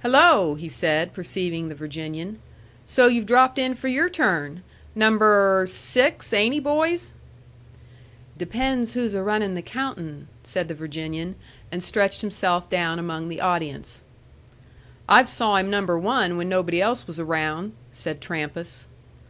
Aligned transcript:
"Hello!" 0.00 0.54
he 0.54 0.70
said, 0.70 1.12
perceiving 1.12 1.68
the 1.68 1.74
Virginian. 1.74 2.38
"So 2.86 3.06
you've 3.06 3.26
dropped 3.26 3.58
in 3.58 3.74
for 3.74 3.88
your 3.88 4.08
turn! 4.08 4.62
Number 4.94 5.66
six, 5.68 6.32
ain't 6.32 6.54
he, 6.54 6.58
boys?" 6.58 7.12
"Depends 8.38 8.94
who's 8.94 9.12
a 9.12 9.22
runnin' 9.22 9.52
the 9.52 9.60
countin'," 9.60 10.28
said 10.42 10.68
the 10.68 10.74
Virginian, 10.74 11.34
and 11.70 11.82
stretched 11.82 12.22
himself 12.22 12.70
down 12.70 12.98
among 12.98 13.28
the 13.28 13.42
audience. 13.42 14.00
"I've 15.06 15.28
saw 15.28 15.56
him 15.58 15.68
number 15.68 15.98
one 15.98 16.38
when 16.38 16.48
nobody 16.48 16.80
else 16.80 17.06
was 17.06 17.20
around," 17.20 17.74
said 17.92 18.22
Trampas. 18.22 18.86